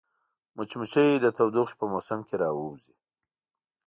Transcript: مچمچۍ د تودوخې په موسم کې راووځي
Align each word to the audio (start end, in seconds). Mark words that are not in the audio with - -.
مچمچۍ 0.55 1.11
د 1.19 1.25
تودوخې 1.37 1.75
په 1.79 1.85
موسم 1.91 2.19
کې 2.27 2.35
راووځي 2.41 2.93